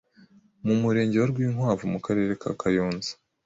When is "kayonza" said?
2.59-3.11